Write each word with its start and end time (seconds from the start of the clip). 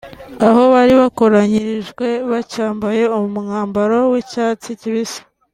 aho 0.47 0.61
bari 0.73 0.93
bakoranyirijwe 1.01 2.07
bacyambaye 2.31 3.03
umwambaro 3.19 3.97
w’icyatsi 4.11 4.69
kibisi 4.81 5.21